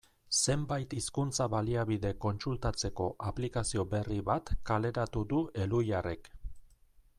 [0.35, 6.35] Zenbait hizkuntza-baliabide kontsultatzeko aplikazio berri bat kaleratu du Elhuyarrek.